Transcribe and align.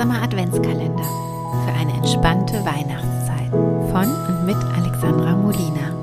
achtsamer 0.00 0.22
Adventskalender 0.22 1.04
für 1.66 1.72
eine 1.74 1.92
entspannte 1.92 2.64
Weihnachtszeit 2.64 3.50
von 3.50 4.06
und 4.28 4.46
mit 4.46 4.56
Alexandra 4.56 5.36
Molina. 5.36 5.94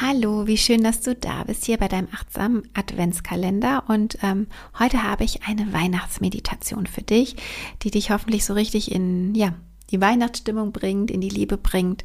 Hallo, 0.00 0.48
wie 0.48 0.56
schön, 0.56 0.82
dass 0.82 1.02
du 1.02 1.14
da 1.14 1.44
bist 1.44 1.64
hier 1.64 1.76
bei 1.76 1.86
deinem 1.86 2.08
achtsamen 2.12 2.68
Adventskalender. 2.74 3.84
Und 3.86 4.18
ähm, 4.24 4.48
heute 4.76 5.04
habe 5.04 5.22
ich 5.22 5.44
eine 5.44 5.72
Weihnachtsmeditation 5.72 6.88
für 6.88 7.02
dich, 7.02 7.36
die 7.84 7.92
dich 7.92 8.10
hoffentlich 8.10 8.44
so 8.44 8.54
richtig 8.54 8.90
in 8.90 9.36
ja 9.36 9.54
die 9.90 10.00
Weihnachtsstimmung 10.00 10.72
bringt, 10.72 11.10
in 11.10 11.20
die 11.20 11.28
Liebe 11.28 11.56
bringt. 11.56 12.04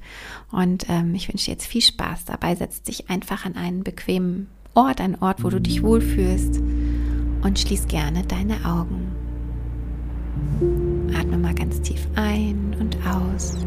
Und 0.52 0.86
ähm, 0.89 1.16
ich 1.16 1.27
wünsche 1.27 1.45
dir 1.45 1.52
jetzt 1.52 1.66
viel 1.66 1.81
Spaß 1.81 2.26
dabei. 2.26 2.55
Setz 2.55 2.81
dich 2.81 3.09
einfach 3.09 3.45
an 3.45 3.55
einen 3.55 3.84
bequemen 3.84 4.48
Ort, 4.73 5.02
einen 5.02 5.16
Ort, 5.16 5.44
wo 5.44 5.49
du 5.49 5.59
dich 5.59 5.84
wohlfühlst 5.84 6.62
und 7.41 7.59
schließ 7.59 7.88
gerne 7.88 8.23
deine 8.23 8.66
Augen. 8.66 9.12
Atme 11.17 11.38
mal 11.38 11.55
ganz 11.55 11.81
tief 11.81 12.08
ein 12.16 12.75
und 12.80 12.98
aus 13.05 13.58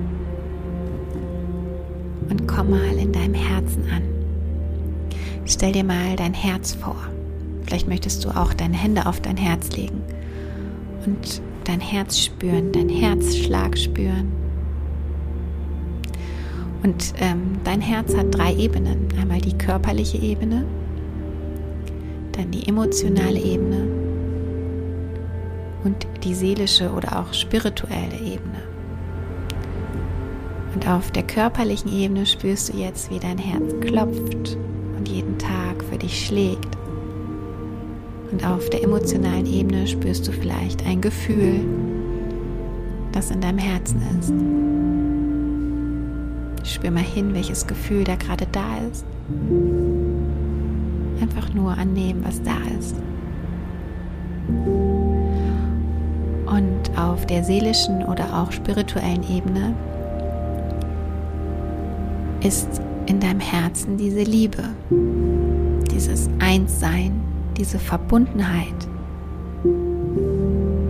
und 2.30 2.48
komm 2.48 2.70
mal 2.70 2.98
in 2.98 3.12
deinem 3.12 3.34
Herzen 3.34 3.84
an. 3.90 4.02
Stell 5.44 5.72
dir 5.72 5.84
mal 5.84 6.16
dein 6.16 6.32
Herz 6.32 6.72
vor. 6.74 6.96
Vielleicht 7.64 7.88
möchtest 7.88 8.24
du 8.24 8.30
auch 8.30 8.54
deine 8.54 8.76
Hände 8.76 9.06
auf 9.06 9.20
dein 9.20 9.36
Herz 9.36 9.70
legen 9.76 10.02
und 11.06 11.42
dein 11.64 11.80
Herz 11.80 12.18
spüren, 12.18 12.72
dein 12.72 12.88
Herzschlag 12.88 13.76
spüren. 13.76 14.32
Und 16.82 17.14
ähm, 17.18 17.58
dein 17.64 17.80
Herz 17.80 18.14
hat 18.14 18.34
drei 18.34 18.54
Ebenen. 18.54 19.08
Einmal 19.18 19.40
die 19.40 19.56
körperliche 19.56 20.18
Ebene, 20.18 20.66
dann 22.32 22.50
die 22.50 22.68
emotionale 22.68 23.40
Ebene 23.40 23.88
und 25.84 26.06
die 26.22 26.34
seelische 26.34 26.90
oder 26.90 27.20
auch 27.20 27.32
spirituelle 27.32 28.18
Ebene. 28.18 28.62
Und 30.74 30.88
auf 30.88 31.10
der 31.12 31.22
körperlichen 31.22 31.92
Ebene 31.92 32.26
spürst 32.26 32.72
du 32.72 32.78
jetzt, 32.78 33.10
wie 33.10 33.18
dein 33.18 33.38
Herz 33.38 33.74
klopft 33.80 34.58
und 34.98 35.08
jeden 35.08 35.38
Tag 35.38 35.84
für 35.88 35.96
dich 35.96 36.26
schlägt. 36.26 36.73
Und 38.34 38.44
auf 38.44 38.68
der 38.68 38.82
emotionalen 38.82 39.46
Ebene 39.46 39.86
spürst 39.86 40.26
du 40.26 40.32
vielleicht 40.32 40.84
ein 40.84 41.00
Gefühl, 41.00 41.60
das 43.12 43.30
in 43.30 43.40
deinem 43.40 43.58
Herzen 43.58 44.02
ist. 46.58 46.68
Spür 46.68 46.90
mal 46.90 47.04
hin, 47.04 47.32
welches 47.32 47.64
Gefühl 47.64 48.02
da 48.02 48.16
gerade 48.16 48.48
da 48.50 48.78
ist. 48.90 49.06
Einfach 51.20 51.54
nur 51.54 51.78
annehmen, 51.78 52.24
was 52.24 52.42
da 52.42 52.56
ist. 52.76 52.96
Und 56.46 56.98
auf 56.98 57.24
der 57.26 57.44
seelischen 57.44 58.02
oder 58.02 58.36
auch 58.36 58.50
spirituellen 58.50 59.22
Ebene 59.30 59.76
ist 62.42 62.82
in 63.06 63.20
deinem 63.20 63.38
Herzen 63.38 63.96
diese 63.96 64.24
Liebe, 64.24 64.64
dieses 65.92 66.28
Einssein, 66.40 67.23
diese 67.56 67.78
Verbundenheit 67.78 68.88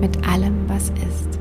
mit 0.00 0.28
allem, 0.28 0.54
was 0.68 0.90
ist. 0.90 1.38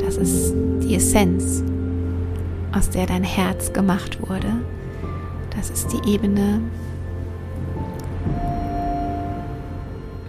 Das 0.00 0.16
ist 0.16 0.54
die 0.82 0.94
Essenz, 0.94 1.62
aus 2.72 2.90
der 2.90 3.06
dein 3.06 3.24
Herz 3.24 3.72
gemacht 3.72 4.18
wurde. 4.28 4.48
Das 5.56 5.70
ist 5.70 5.88
die 5.92 6.12
Ebene, 6.12 6.60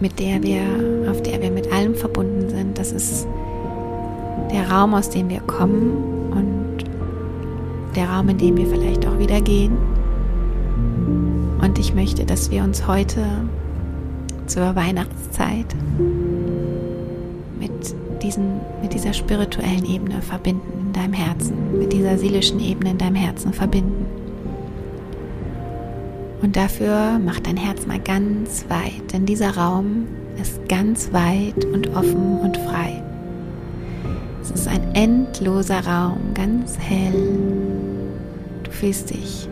mit 0.00 0.18
der 0.18 0.42
wir, 0.42 0.62
auf 1.10 1.22
der 1.22 1.40
wir 1.40 1.50
mit 1.50 1.72
allem 1.72 1.94
verbunden 1.94 2.48
sind. 2.50 2.78
Das 2.78 2.92
ist 2.92 3.26
der 4.52 4.70
Raum, 4.70 4.94
aus 4.94 5.08
dem 5.10 5.28
wir 5.28 5.40
kommen 5.40 6.30
und 6.30 6.84
der 7.96 8.08
Raum, 8.08 8.28
in 8.28 8.38
dem 8.38 8.56
wir 8.56 8.66
vielleicht 8.66 9.06
auch 9.06 9.18
wieder 9.18 9.40
gehen. 9.40 9.93
Und 11.64 11.78
ich 11.78 11.94
möchte, 11.94 12.26
dass 12.26 12.50
wir 12.50 12.62
uns 12.62 12.86
heute 12.86 13.24
zur 14.46 14.76
Weihnachtszeit 14.76 15.64
mit, 17.58 17.72
diesen, 18.22 18.60
mit 18.82 18.92
dieser 18.92 19.14
spirituellen 19.14 19.86
Ebene 19.86 20.20
verbinden 20.20 20.88
in 20.88 20.92
deinem 20.92 21.14
Herzen, 21.14 21.78
mit 21.78 21.94
dieser 21.94 22.18
seelischen 22.18 22.60
Ebene 22.60 22.90
in 22.90 22.98
deinem 22.98 23.14
Herzen 23.14 23.54
verbinden. 23.54 24.04
Und 26.42 26.54
dafür 26.54 27.18
mach 27.24 27.40
dein 27.40 27.56
Herz 27.56 27.86
mal 27.86 27.98
ganz 27.98 28.66
weit, 28.68 29.14
denn 29.14 29.24
dieser 29.24 29.56
Raum 29.56 30.06
ist 30.38 30.68
ganz 30.68 31.14
weit 31.14 31.64
und 31.64 31.96
offen 31.96 32.40
und 32.40 32.58
frei. 32.58 33.02
Es 34.42 34.50
ist 34.50 34.68
ein 34.68 34.94
endloser 34.94 35.86
Raum, 35.86 36.18
ganz 36.34 36.78
hell. 36.78 37.38
Du 38.64 38.70
fühlst 38.70 39.08
dich 39.08 39.48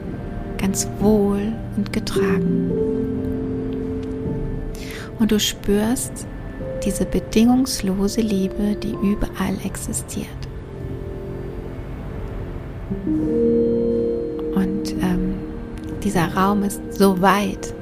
ganz 0.62 0.88
wohl 1.00 1.52
und 1.76 1.92
getragen. 1.92 2.70
Und 5.18 5.30
du 5.30 5.38
spürst 5.38 6.26
diese 6.84 7.04
bedingungslose 7.04 8.20
Liebe, 8.20 8.76
die 8.82 8.94
überall 9.02 9.56
existiert. 9.64 10.28
Und 14.54 14.92
ähm, 15.02 15.34
dieser 16.02 16.32
Raum 16.34 16.62
ist 16.62 16.80
so 16.90 17.20
weit, 17.20 17.74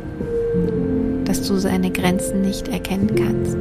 dass 1.25 1.47
du 1.47 1.57
seine 1.59 1.91
Grenzen 1.91 2.41
nicht 2.41 2.69
erkennen 2.69 3.15
kannst. 3.15 3.57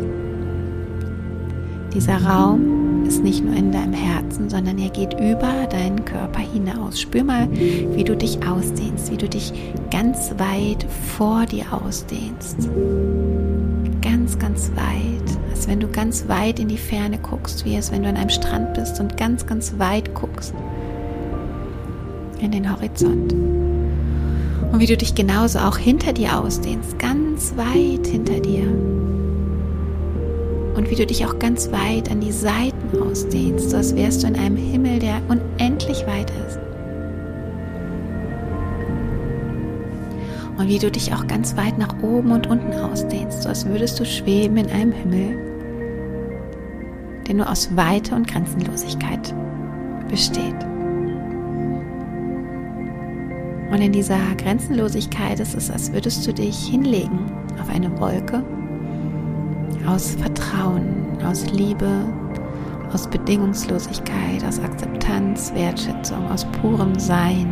Dieser 1.93 2.23
Raum 2.23 3.03
ist 3.07 3.23
nicht 3.23 3.43
nur 3.43 3.55
in 3.55 3.71
deinem 3.71 3.93
Herzen, 3.93 4.49
sondern 4.49 4.77
er 4.77 4.89
geht 4.89 5.13
über 5.13 5.67
deinen 5.69 6.05
Körper 6.05 6.39
hinaus. 6.39 7.01
Spür 7.01 7.23
mal, 7.23 7.47
wie 7.51 8.03
du 8.03 8.15
dich 8.15 8.45
ausdehnst, 8.45 9.11
wie 9.11 9.17
du 9.17 9.27
dich 9.27 9.51
ganz 9.89 10.31
weit 10.37 10.85
vor 11.17 11.45
dir 11.47 11.65
ausdehnst. 11.73 12.69
Ganz, 14.01 14.37
ganz 14.37 14.71
weit. 14.75 15.37
Als 15.49 15.67
wenn 15.67 15.79
du 15.79 15.87
ganz 15.87 16.27
weit 16.27 16.59
in 16.59 16.67
die 16.67 16.77
Ferne 16.77 17.17
guckst, 17.17 17.65
wie 17.65 17.75
es, 17.75 17.91
wenn 17.91 18.03
du 18.03 18.09
an 18.09 18.17
einem 18.17 18.29
Strand 18.29 18.75
bist 18.75 18.99
und 18.99 19.17
ganz, 19.17 19.47
ganz 19.47 19.73
weit 19.79 20.13
guckst 20.13 20.53
in 22.39 22.51
den 22.51 22.71
Horizont. 22.71 23.33
Und 23.33 24.79
wie 24.79 24.85
du 24.85 24.95
dich 24.95 25.15
genauso 25.15 25.59
auch 25.59 25.77
hinter 25.77 26.13
dir 26.13 26.39
ausdehnst, 26.39 26.99
ganz 26.99 27.55
weit 27.57 28.05
hinter 28.05 28.39
dir 28.39 28.67
und 30.79 30.89
wie 30.89 30.95
du 30.95 31.05
dich 31.05 31.25
auch 31.25 31.37
ganz 31.39 31.69
weit 31.73 32.09
an 32.09 32.21
die 32.21 32.31
Seiten 32.31 33.01
ausdehnst, 33.01 33.71
so 33.71 33.75
als 33.75 33.93
wärst 33.97 34.23
du 34.23 34.27
in 34.27 34.37
einem 34.37 34.55
Himmel, 34.55 34.99
der 34.99 35.21
unendlich 35.27 36.07
weit 36.07 36.31
ist. 36.47 36.57
Und 40.57 40.69
wie 40.69 40.79
du 40.79 40.89
dich 40.89 41.13
auch 41.13 41.27
ganz 41.27 41.57
weit 41.57 41.77
nach 41.77 42.01
oben 42.01 42.31
und 42.31 42.47
unten 42.47 42.71
ausdehnst, 42.71 43.43
so 43.43 43.49
als 43.49 43.65
würdest 43.65 43.99
du 43.99 44.05
schweben 44.05 44.55
in 44.55 44.69
einem 44.69 44.93
Himmel, 44.93 45.37
der 47.27 47.35
nur 47.35 47.49
aus 47.49 47.75
Weite 47.75 48.15
und 48.15 48.25
Grenzenlosigkeit 48.25 49.35
besteht. 50.09 50.63
Und 53.69 53.81
in 53.81 53.91
dieser 53.91 54.19
Grenzenlosigkeit 54.37 55.41
ist 55.41 55.55
es, 55.55 55.69
als 55.69 55.91
würdest 55.91 56.25
du 56.25 56.33
dich 56.33 56.57
hinlegen 56.67 57.19
auf 57.61 57.67
eine 57.67 57.99
Wolke 57.99 58.41
aus 59.89 60.15
Vertrauen, 60.49 61.17
aus 61.25 61.45
Liebe, 61.51 62.05
aus 62.91 63.07
Bedingungslosigkeit, 63.07 64.43
aus 64.47 64.59
Akzeptanz, 64.59 65.53
Wertschätzung, 65.53 66.29
aus 66.31 66.45
purem 66.61 66.97
Sein. 66.97 67.47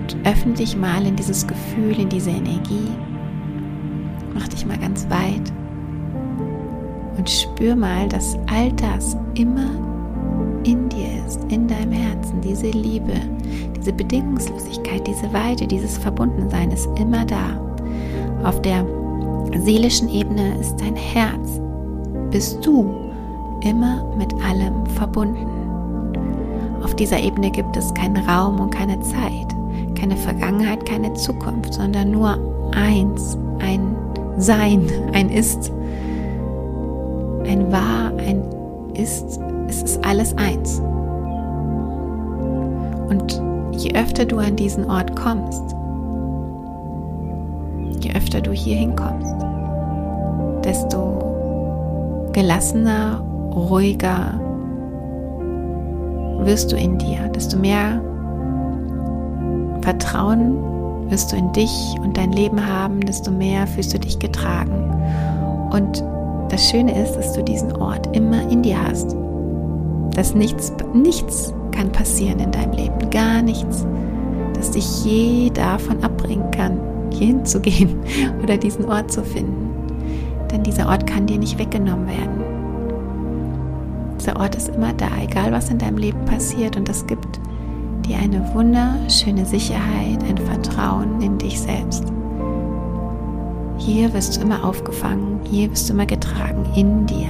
Und 0.00 0.16
öffne 0.26 0.54
dich 0.54 0.76
mal 0.76 1.06
in 1.06 1.16
dieses 1.16 1.46
Gefühl, 1.46 2.00
in 2.00 2.08
diese 2.08 2.30
Energie. 2.30 2.90
Mach 4.34 4.48
dich 4.48 4.66
mal 4.66 4.78
ganz 4.78 5.08
weit 5.08 5.52
und 7.16 7.28
spür 7.28 7.76
mal, 7.76 8.08
dass 8.08 8.36
all 8.48 8.72
das 8.72 9.16
immer 9.34 9.70
in 10.64 10.88
dir 10.88 11.24
ist, 11.26 11.40
in 11.50 11.68
deinem 11.68 11.92
Herzen, 11.92 12.40
diese 12.40 12.70
Liebe, 12.70 13.14
diese 13.76 13.92
Bedingungslosigkeit, 13.92 15.06
diese 15.06 15.32
Weite, 15.32 15.66
dieses 15.66 15.98
Verbundensein 15.98 16.70
ist 16.70 16.88
immer 16.98 17.24
da. 17.24 17.67
Auf 18.44 18.62
der 18.62 18.84
seelischen 19.58 20.08
Ebene 20.08 20.56
ist 20.60 20.76
dein 20.80 20.96
Herz. 20.96 21.60
Bist 22.30 22.64
du 22.64 22.94
immer 23.62 24.04
mit 24.16 24.32
allem 24.42 24.86
verbunden. 24.86 25.46
Auf 26.82 26.94
dieser 26.94 27.18
Ebene 27.20 27.50
gibt 27.50 27.76
es 27.76 27.92
keinen 27.94 28.16
Raum 28.28 28.60
und 28.60 28.70
keine 28.70 29.00
Zeit, 29.00 29.54
keine 29.98 30.16
Vergangenheit, 30.16 30.86
keine 30.86 31.12
Zukunft, 31.14 31.74
sondern 31.74 32.12
nur 32.12 32.38
eins, 32.74 33.36
ein 33.58 33.96
Sein, 34.36 34.88
ein 35.12 35.30
Ist, 35.30 35.72
ein 37.44 37.72
Wahr, 37.72 38.12
ein 38.18 38.42
ist, 38.94 39.40
es 39.68 39.82
ist 39.82 40.04
alles 40.04 40.36
eins. 40.36 40.80
Und 43.08 43.42
je 43.76 43.94
öfter 43.94 44.24
du 44.24 44.38
an 44.38 44.56
diesen 44.56 44.88
Ort 44.90 45.16
kommst, 45.16 45.74
je 48.04 48.14
öfter 48.14 48.40
du 48.40 48.52
hier 48.52 48.76
hinkommst, 48.76 49.34
desto 50.64 52.30
gelassener, 52.32 53.20
ruhiger 53.54 54.40
wirst 56.44 56.72
du 56.72 56.76
in 56.76 56.98
dir, 56.98 57.28
desto 57.34 57.58
mehr 57.58 58.00
Vertrauen 59.82 60.58
wirst 61.10 61.32
du 61.32 61.36
in 61.36 61.52
dich 61.52 61.94
und 62.02 62.16
dein 62.16 62.32
Leben 62.32 62.64
haben, 62.64 63.00
desto 63.00 63.30
mehr 63.30 63.66
fühlst 63.66 63.94
du 63.94 63.98
dich 63.98 64.18
getragen. 64.18 64.92
Und 65.70 66.04
das 66.50 66.68
Schöne 66.68 67.02
ist, 67.02 67.14
dass 67.14 67.32
du 67.32 67.42
diesen 67.42 67.72
Ort 67.76 68.14
immer 68.16 68.48
in 68.50 68.62
dir 68.62 68.76
hast. 68.82 69.16
Dass 70.14 70.34
nichts, 70.34 70.72
nichts 70.94 71.52
kann 71.72 71.90
passieren 71.92 72.40
in 72.40 72.50
deinem 72.50 72.72
Leben, 72.72 73.10
gar 73.10 73.42
nichts, 73.42 73.86
dass 74.54 74.72
dich 74.72 75.04
je 75.04 75.50
davon 75.50 76.02
abbringen 76.02 76.50
kann, 76.50 76.78
hinzugehen 77.12 77.96
oder 78.42 78.56
diesen 78.56 78.84
Ort 78.86 79.10
zu 79.10 79.22
finden. 79.22 79.68
Denn 80.50 80.62
dieser 80.62 80.88
Ort 80.88 81.06
kann 81.06 81.26
dir 81.26 81.38
nicht 81.38 81.58
weggenommen 81.58 82.06
werden. 82.06 82.42
Dieser 84.18 84.38
Ort 84.40 84.56
ist 84.56 84.68
immer 84.68 84.92
da, 84.94 85.08
egal 85.22 85.52
was 85.52 85.70
in 85.70 85.78
deinem 85.78 85.98
Leben 85.98 86.24
passiert 86.24 86.76
und 86.76 86.88
es 86.88 87.06
gibt 87.06 87.38
dir 88.06 88.18
eine 88.18 88.42
wunderschöne 88.54 89.44
Sicherheit, 89.44 90.22
ein 90.28 90.38
Vertrauen 90.38 91.20
in 91.20 91.38
dich 91.38 91.60
selbst. 91.60 92.04
Hier 93.76 94.12
wirst 94.12 94.36
du 94.36 94.40
immer 94.40 94.64
aufgefangen, 94.64 95.40
hier 95.44 95.70
wirst 95.70 95.88
du 95.88 95.92
immer 95.92 96.06
getragen 96.06 96.64
in 96.74 97.06
dir. 97.06 97.28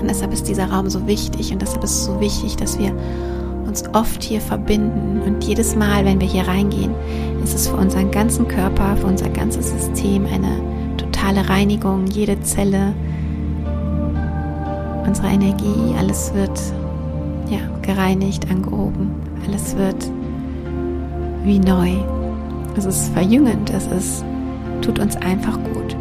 Und 0.00 0.08
deshalb 0.08 0.32
ist 0.32 0.48
dieser 0.48 0.70
Raum 0.70 0.88
so 0.88 1.06
wichtig 1.06 1.52
und 1.52 1.60
deshalb 1.60 1.84
ist 1.84 1.92
es 1.92 2.04
so 2.06 2.20
wichtig, 2.20 2.56
dass 2.56 2.78
wir 2.78 2.92
uns 3.74 3.88
oft 3.92 4.22
hier 4.22 4.40
verbinden 4.40 5.20
und 5.26 5.42
jedes 5.42 5.74
Mal, 5.74 6.04
wenn 6.04 6.20
wir 6.20 6.28
hier 6.28 6.46
reingehen, 6.46 6.94
ist 7.42 7.54
es 7.56 7.66
für 7.66 7.76
unseren 7.76 8.12
ganzen 8.12 8.46
Körper, 8.46 8.96
für 8.96 9.08
unser 9.08 9.28
ganzes 9.28 9.70
System 9.70 10.26
eine 10.26 10.60
totale 10.96 11.48
Reinigung, 11.48 12.06
jede 12.06 12.40
Zelle, 12.42 12.94
unsere 15.04 15.26
Energie, 15.26 15.92
alles 15.98 16.32
wird 16.34 16.56
ja, 17.50 17.58
gereinigt, 17.82 18.48
angehoben. 18.48 19.10
Alles 19.44 19.76
wird 19.76 20.08
wie 21.42 21.58
neu. 21.58 21.94
Es 22.76 22.84
ist 22.84 23.12
verjüngend, 23.12 23.70
es 23.70 23.88
ist, 23.88 24.24
tut 24.82 25.00
uns 25.00 25.16
einfach 25.16 25.58
gut. 25.74 25.96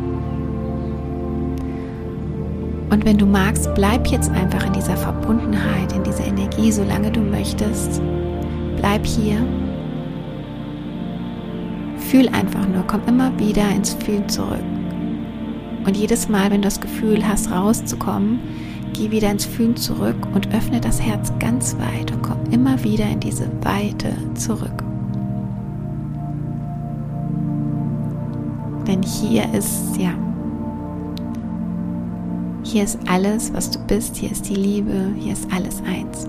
Und 2.93 3.05
wenn 3.05 3.17
du 3.17 3.25
magst, 3.25 3.73
bleib 3.73 4.05
jetzt 4.07 4.29
einfach 4.29 4.67
in 4.67 4.73
dieser 4.73 4.95
Verbundenheit, 4.95 5.91
in 5.93 6.03
dieser 6.03 6.25
Energie, 6.25 6.71
solange 6.71 7.11
du 7.11 7.21
möchtest. 7.21 7.99
Bleib 8.77 9.03
hier. 9.03 9.37
Fühl 11.97 12.29
einfach 12.29 12.67
nur, 12.67 12.83
komm 12.85 13.01
immer 13.07 13.31
wieder 13.39 13.67
ins 13.71 13.95
Fühlen 13.95 14.29
zurück. 14.29 14.63
Und 15.87 15.97
jedes 15.97 16.29
Mal, 16.29 16.51
wenn 16.51 16.61
du 16.61 16.67
das 16.67 16.79
Gefühl 16.79 17.27
hast, 17.27 17.51
rauszukommen, 17.51 18.39
Geh 18.93 19.09
wieder 19.09 19.31
ins 19.31 19.45
Fühlen 19.45 19.75
zurück 19.75 20.15
und 20.35 20.53
öffne 20.53 20.79
das 20.79 21.01
Herz 21.01 21.33
ganz 21.39 21.75
weit 21.79 22.11
und 22.11 22.21
komm 22.21 22.37
immer 22.51 22.81
wieder 22.83 23.09
in 23.09 23.19
diese 23.19 23.49
Weite 23.63 24.15
zurück. 24.35 24.83
Denn 28.85 29.01
hier 29.01 29.51
ist, 29.51 29.97
ja, 29.97 30.11
hier 32.73 32.85
ist 32.85 32.97
alles, 33.07 33.53
was 33.53 33.69
du 33.69 33.77
bist, 33.85 34.15
hier 34.15 34.31
ist 34.31 34.49
die 34.49 34.55
Liebe, 34.55 35.13
hier 35.19 35.33
ist 35.33 35.45
alles 35.53 35.79
eins. 35.85 36.27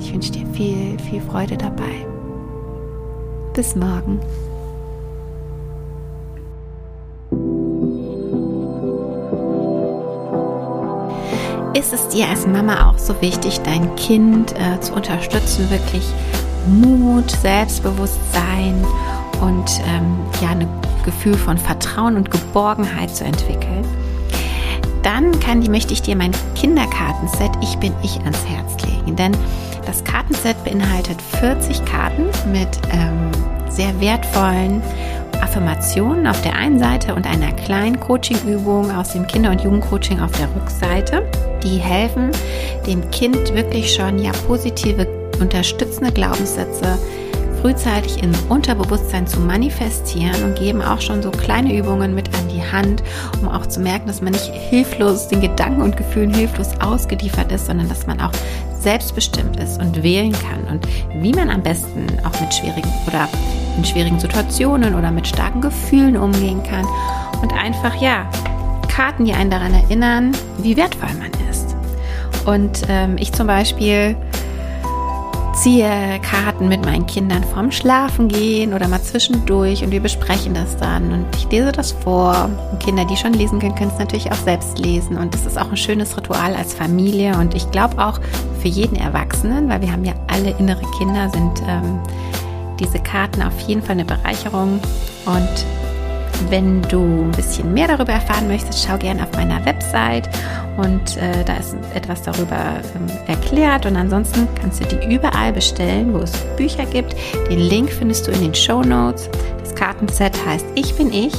Ich 0.00 0.10
wünsche 0.10 0.32
dir 0.32 0.46
viel, 0.54 0.98
viel 0.98 1.20
Freude 1.20 1.58
dabei. 1.58 2.06
Bis 3.52 3.76
morgen. 3.76 4.18
ist 11.74 11.92
es 11.92 12.08
dir 12.08 12.26
als 12.26 12.44
Mama 12.44 12.90
auch 12.90 12.98
so 12.98 13.20
wichtig, 13.20 13.60
dein 13.60 13.94
Kind 13.94 14.52
äh, 14.58 14.80
zu 14.80 14.94
unterstützen, 14.94 15.70
wirklich 15.70 16.02
Mut, 16.66 17.30
Selbstbewusstsein 17.30 18.84
und 19.40 19.80
ähm, 19.86 20.18
ja, 20.42 20.48
ein 20.50 20.66
Gefühl 21.18 21.36
von 21.36 21.58
Vertrauen 21.58 22.16
und 22.16 22.30
Geborgenheit 22.30 23.14
zu 23.14 23.24
entwickeln? 23.24 23.84
Dann 25.02 25.38
kann 25.40 25.60
die, 25.60 25.68
möchte 25.68 25.92
ich 25.92 26.02
dir 26.02 26.14
mein 26.14 26.32
Kinderkartenset 26.54 27.50
Ich 27.60 27.76
bin 27.76 27.92
ich 28.04 28.20
ans 28.20 28.44
Herz 28.46 28.80
legen. 28.84 29.16
Denn 29.16 29.32
das 29.84 30.04
Kartenset 30.04 30.62
beinhaltet 30.64 31.20
40 31.40 31.84
Karten 31.84 32.26
mit 32.52 32.68
ähm, 32.92 33.30
sehr 33.68 34.00
wertvollen 34.00 34.80
Affirmationen 35.40 36.26
auf 36.26 36.40
der 36.42 36.54
einen 36.54 36.78
Seite 36.78 37.14
und 37.14 37.26
einer 37.26 37.52
kleinen 37.52 37.98
Coaching-Übung 37.98 38.94
aus 38.94 39.12
dem 39.12 39.26
Kinder- 39.26 39.50
und 39.50 39.62
Jugendcoaching 39.62 40.20
auf 40.20 40.30
der 40.32 40.48
Rückseite. 40.54 41.28
Die 41.64 41.78
helfen 41.78 42.30
dem 42.86 43.08
Kind 43.10 43.54
wirklich 43.54 43.92
schon 43.92 44.20
ja 44.20 44.30
positive, 44.46 45.06
unterstützende 45.40 46.12
Glaubenssätze 46.12 46.98
frühzeitig 47.60 48.22
im 48.22 48.32
Unterbewusstsein 48.48 49.26
zu 49.26 49.40
manifestieren 49.40 50.42
und 50.44 50.56
geben 50.56 50.82
auch 50.82 51.00
schon 51.00 51.22
so 51.22 51.30
kleine 51.30 51.74
Übungen 51.74 52.14
mit 52.14 52.28
an 52.36 52.48
die 52.48 52.62
Hand, 52.62 53.02
um 53.40 53.48
auch 53.48 53.66
zu 53.66 53.80
merken, 53.80 54.06
dass 54.06 54.22
man 54.22 54.32
nicht 54.32 54.52
hilflos 54.52 55.28
den 55.28 55.40
Gedanken 55.40 55.82
und 55.82 55.96
Gefühlen 55.96 56.32
hilflos 56.32 56.70
ausgeliefert 56.80 57.50
ist, 57.52 57.66
sondern 57.66 57.88
dass 57.88 58.06
man 58.06 58.20
auch 58.20 58.32
selbstbestimmt 58.80 59.58
ist 59.58 59.80
und 59.80 60.02
wählen 60.02 60.32
kann 60.32 60.64
und 60.70 60.86
wie 61.22 61.32
man 61.32 61.50
am 61.50 61.62
besten 61.62 62.06
auch 62.24 62.40
mit 62.40 62.54
schwierigen 62.54 62.92
oder 63.06 63.28
in 63.76 63.84
schwierigen 63.84 64.20
Situationen 64.20 64.94
oder 64.94 65.10
mit 65.10 65.26
starken 65.26 65.60
Gefühlen 65.60 66.16
umgehen 66.16 66.62
kann 66.62 66.86
und 67.42 67.52
einfach 67.52 68.00
ja 68.00 68.28
Karten, 68.88 69.24
die 69.24 69.32
einen 69.32 69.50
daran 69.50 69.74
erinnern, 69.74 70.32
wie 70.58 70.76
wertvoll 70.76 71.10
man 71.18 71.30
ist. 71.50 71.76
Und 72.46 72.82
ähm, 72.88 73.16
ich 73.18 73.32
zum 73.32 73.46
Beispiel 73.46 74.16
ziehe 75.60 76.20
Karten 76.20 76.68
mit 76.68 76.84
meinen 76.84 77.06
Kindern 77.06 77.42
vorm 77.42 77.72
Schlafen 77.72 78.28
gehen 78.28 78.74
oder 78.74 78.86
mal 78.86 79.02
zwischendurch 79.02 79.82
und 79.82 79.90
wir 79.90 80.00
besprechen 80.00 80.54
das 80.54 80.76
dann. 80.76 81.12
Und 81.12 81.26
ich 81.36 81.50
lese 81.50 81.72
das 81.72 81.92
vor. 81.92 82.48
Und 82.70 82.80
Kinder, 82.80 83.04
die 83.04 83.16
schon 83.16 83.32
lesen 83.32 83.58
können, 83.58 83.74
können 83.74 83.90
es 83.90 83.98
natürlich 83.98 84.30
auch 84.30 84.36
selbst 84.36 84.78
lesen. 84.78 85.16
Und 85.16 85.34
das 85.34 85.46
ist 85.46 85.58
auch 85.58 85.68
ein 85.70 85.76
schönes 85.76 86.16
Ritual 86.16 86.54
als 86.54 86.74
Familie. 86.74 87.36
Und 87.36 87.54
ich 87.54 87.68
glaube 87.72 87.98
auch 87.98 88.20
für 88.60 88.68
jeden 88.68 88.96
Erwachsenen, 88.96 89.68
weil 89.68 89.80
wir 89.80 89.90
haben 89.90 90.04
ja 90.04 90.14
alle 90.28 90.50
innere 90.58 90.84
Kinder, 90.96 91.28
sind 91.28 91.62
ähm, 91.66 91.98
diese 92.78 93.00
Karten 93.00 93.42
auf 93.42 93.58
jeden 93.60 93.82
Fall 93.82 93.92
eine 93.92 94.04
Bereicherung. 94.04 94.80
Und 95.26 95.64
wenn 96.50 96.82
du 96.82 97.24
ein 97.24 97.30
bisschen 97.32 97.72
mehr 97.74 97.88
darüber 97.88 98.12
erfahren 98.12 98.48
möchtest, 98.48 98.86
schau 98.86 98.96
gerne 98.96 99.22
auf 99.22 99.32
meiner 99.32 99.64
Website 99.64 100.28
und 100.76 101.16
äh, 101.16 101.44
da 101.44 101.56
ist 101.56 101.76
etwas 101.94 102.22
darüber 102.22 102.56
ähm, 102.56 103.06
erklärt. 103.26 103.86
Und 103.86 103.96
ansonsten 103.96 104.46
kannst 104.60 104.80
du 104.80 104.84
die 104.86 105.14
überall 105.14 105.52
bestellen, 105.52 106.14
wo 106.14 106.18
es 106.18 106.32
Bücher 106.56 106.86
gibt. 106.86 107.14
Den 107.50 107.58
Link 107.58 107.90
findest 107.90 108.26
du 108.26 108.32
in 108.32 108.40
den 108.40 108.54
Show 108.54 108.82
Notes. 108.82 109.28
Das 109.60 109.74
Kartenset 109.74 110.34
heißt 110.46 110.66
Ich 110.74 110.94
bin 110.94 111.12
ich. 111.12 111.34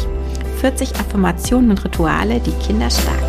40 0.62 0.94
Affirmationen 0.96 1.72
und 1.72 1.86
Rituale, 1.86 2.42
die 2.42 2.52
Kinder 2.66 2.90
stark 2.90 3.29